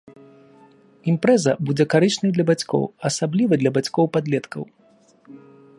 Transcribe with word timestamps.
Імпрэза 1.11 1.53
будзе 1.67 1.85
карычнай 1.95 2.31
для 2.37 2.45
бацькоў, 2.49 2.83
асабліва 3.09 3.53
для 3.65 3.71
бацькоў 3.79 4.05
падлеткаў. 4.17 4.63